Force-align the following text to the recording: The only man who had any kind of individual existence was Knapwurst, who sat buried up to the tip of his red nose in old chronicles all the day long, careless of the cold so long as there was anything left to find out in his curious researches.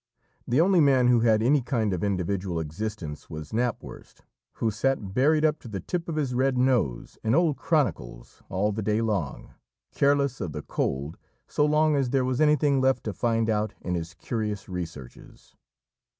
The 0.47 0.59
only 0.59 0.79
man 0.79 1.09
who 1.09 1.19
had 1.19 1.43
any 1.43 1.61
kind 1.61 1.93
of 1.93 2.03
individual 2.03 2.59
existence 2.59 3.29
was 3.29 3.53
Knapwurst, 3.53 4.21
who 4.53 4.71
sat 4.71 5.13
buried 5.13 5.45
up 5.45 5.59
to 5.59 5.67
the 5.67 5.79
tip 5.79 6.09
of 6.09 6.15
his 6.15 6.33
red 6.33 6.57
nose 6.57 7.19
in 7.23 7.35
old 7.35 7.57
chronicles 7.57 8.41
all 8.49 8.71
the 8.71 8.81
day 8.81 8.99
long, 9.01 9.53
careless 9.93 10.41
of 10.41 10.53
the 10.53 10.63
cold 10.63 11.19
so 11.47 11.63
long 11.67 11.95
as 11.95 12.09
there 12.09 12.25
was 12.25 12.41
anything 12.41 12.81
left 12.81 13.03
to 13.03 13.13
find 13.13 13.47
out 13.47 13.75
in 13.79 13.93
his 13.93 14.15
curious 14.15 14.67
researches. 14.67 15.55